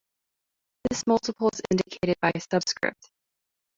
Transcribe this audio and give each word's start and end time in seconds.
This 0.89 1.05
multiple 1.05 1.51
is 1.53 1.61
indicated 1.69 2.17
by 2.19 2.31
a 2.33 2.39
subscript. 2.39 3.11